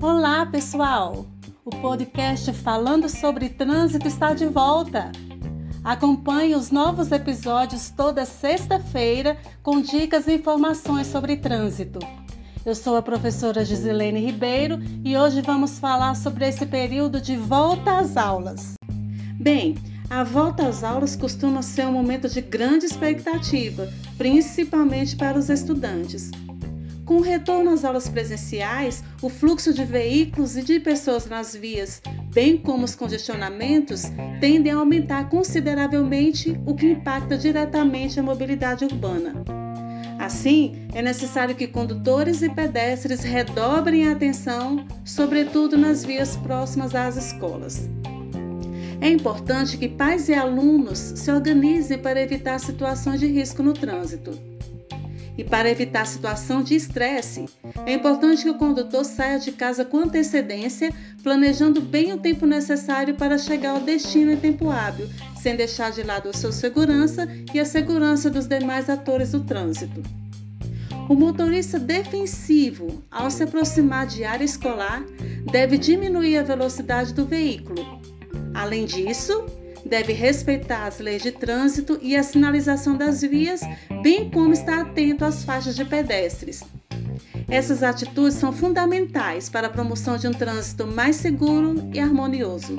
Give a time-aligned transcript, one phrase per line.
[0.00, 1.26] Olá, pessoal!
[1.64, 5.10] O podcast Falando sobre Trânsito está de volta.
[5.82, 12.00] Acompanhe os novos episódios toda sexta-feira com dicas e informações sobre trânsito.
[12.64, 17.98] Eu sou a professora Gisilene Ribeiro e hoje vamos falar sobre esse período de volta
[17.98, 18.74] às aulas.
[19.40, 19.76] Bem,
[20.08, 26.30] a volta às aulas costuma ser um momento de grande expectativa, principalmente para os estudantes.
[27.04, 32.02] Com o retorno às aulas presenciais, o fluxo de veículos e de pessoas nas vias,
[32.32, 34.02] bem como os congestionamentos,
[34.40, 39.34] tendem a aumentar consideravelmente, o que impacta diretamente a mobilidade urbana.
[40.18, 47.16] Assim, é necessário que condutores e pedestres redobrem a atenção, sobretudo nas vias próximas às
[47.16, 47.88] escolas.
[49.00, 54.38] É importante que pais e alunos se organizem para evitar situações de risco no trânsito.
[55.38, 57.44] E para evitar situação de estresse,
[57.84, 60.90] é importante que o condutor saia de casa com antecedência,
[61.22, 65.08] planejando bem o tempo necessário para chegar ao destino em tempo hábil,
[65.42, 70.02] sem deixar de lado a sua segurança e a segurança dos demais atores do trânsito.
[71.08, 75.04] O motorista defensivo, ao se aproximar de área escolar,
[75.52, 78.05] deve diminuir a velocidade do veículo.
[78.56, 79.44] Além disso,
[79.84, 83.60] deve respeitar as leis de trânsito e a sinalização das vias,
[84.02, 86.64] bem como estar atento às faixas de pedestres.
[87.48, 92.76] Essas atitudes são fundamentais para a promoção de um trânsito mais seguro e harmonioso.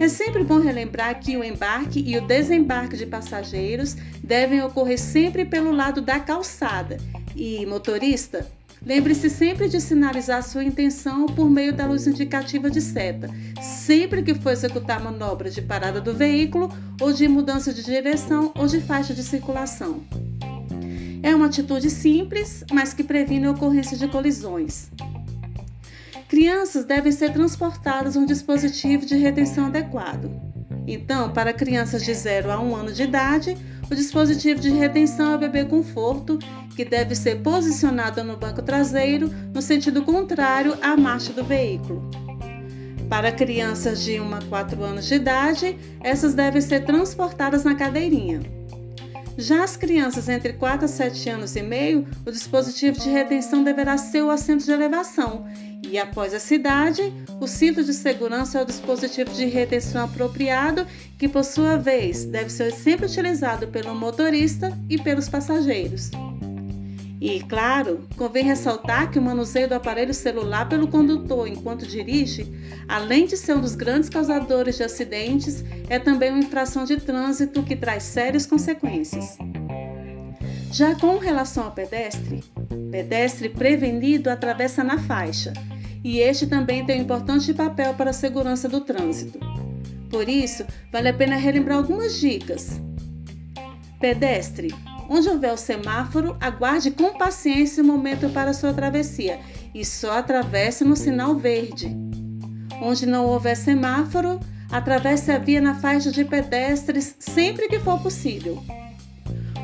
[0.00, 5.44] É sempre bom relembrar que o embarque e o desembarque de passageiros devem ocorrer sempre
[5.44, 6.96] pelo lado da calçada
[7.36, 8.50] e, motorista,
[8.86, 13.30] Lembre-se sempre de sinalizar sua intenção por meio da luz indicativa de seta,
[13.62, 18.66] sempre que for executar manobras de parada do veículo ou de mudança de direção ou
[18.66, 20.02] de faixa de circulação.
[21.22, 24.90] É uma atitude simples, mas que previne a ocorrência de colisões.
[26.28, 30.53] Crianças devem ser transportadas um dispositivo de retenção adequado.
[30.86, 33.56] Então, para crianças de 0 a 1 ano de idade,
[33.90, 36.38] o dispositivo de retenção é o bebê conforto
[36.74, 42.02] que deve ser posicionada no banco traseiro no sentido contrário à marcha do veículo.
[43.08, 48.40] Para crianças de 1 a 4 anos de idade, essas devem ser transportadas na cadeirinha.
[49.36, 53.98] Já as crianças entre 4 a 7 anos e meio, o dispositivo de retenção deverá
[53.98, 55.44] ser o assento de elevação
[55.94, 60.84] e, após a cidade, o cinto de segurança é o dispositivo de retenção apropriado,
[61.16, 66.10] que, por sua vez, deve ser sempre utilizado pelo motorista e pelos passageiros.
[67.20, 72.44] E, claro, convém ressaltar que o manuseio do aparelho celular pelo condutor enquanto dirige,
[72.88, 77.62] além de ser um dos grandes causadores de acidentes, é também uma infração de trânsito
[77.62, 79.38] que traz sérias consequências.
[80.72, 82.42] Já com relação ao pedestre,
[82.90, 85.52] pedestre prevenido atravessa na faixa,
[86.04, 89.40] e este também tem um importante papel para a segurança do trânsito.
[90.10, 92.80] Por isso, vale a pena relembrar algumas dicas.
[93.98, 94.68] Pedestre,
[95.08, 99.38] Onde houver o semáforo, aguarde com paciência o momento para sua travessia
[99.74, 101.94] e só atravesse no sinal verde.
[102.80, 108.62] Onde não houver semáforo, atravesse a via na faixa de pedestres sempre que for possível.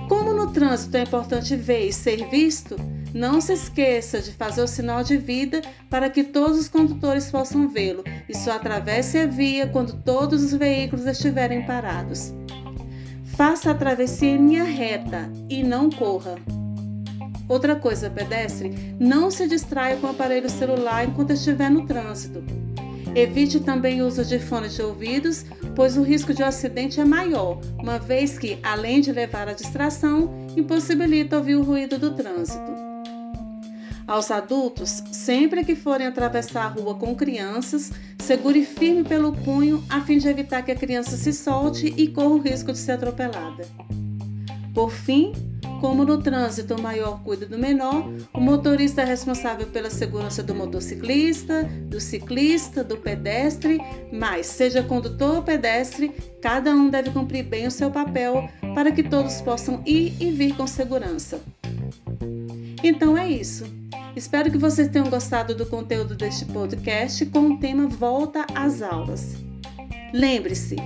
[0.08, 2.76] Como no trânsito é importante ver e ser visto,
[3.14, 7.68] não se esqueça de fazer o sinal de vida para que todos os condutores possam
[7.68, 12.32] vê-lo e só atravesse a via quando todos os veículos estiverem parados.
[13.36, 16.36] Faça a travessia em linha reta e não corra.
[17.48, 22.44] Outra coisa, pedestre, não se distraia com o aparelho celular enquanto estiver no trânsito.
[23.14, 25.44] Evite também o uso de fones de ouvidos,
[25.74, 29.52] pois o risco de um acidente é maior, uma vez que, além de levar à
[29.52, 32.89] distração, impossibilita ouvir o ruído do trânsito.
[34.10, 40.00] Aos adultos, sempre que forem atravessar a rua com crianças, segure firme pelo punho a
[40.00, 43.68] fim de evitar que a criança se solte e corra o risco de ser atropelada.
[44.74, 45.32] Por fim,
[45.80, 48.04] como no trânsito o maior cuida do menor,
[48.34, 53.80] o motorista é responsável pela segurança do motociclista, do ciclista, do pedestre,
[54.12, 56.10] mas, seja condutor ou pedestre,
[56.42, 60.56] cada um deve cumprir bem o seu papel para que todos possam ir e vir
[60.56, 61.40] com segurança.
[62.82, 63.78] Então é isso.
[64.16, 69.36] Espero que vocês tenham gostado do conteúdo deste podcast com o tema Volta às Aulas.
[70.12, 70.76] Lembre-se,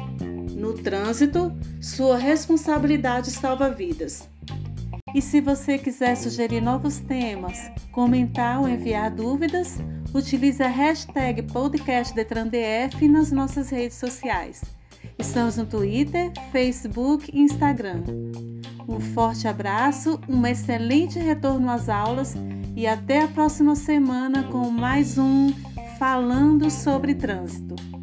[0.53, 1.50] no trânsito,
[1.81, 4.29] sua responsabilidade salva vidas.
[5.15, 9.79] E se você quiser sugerir novos temas, comentar ou enviar dúvidas,
[10.12, 14.62] utilize a hashtag podcastdetrandef nas nossas redes sociais.
[15.19, 18.03] Estamos no Twitter, Facebook e Instagram.
[18.87, 22.35] Um forte abraço, um excelente retorno às aulas
[22.76, 25.53] e até a próxima semana com mais um
[25.99, 27.94] Falando sobre Trânsito.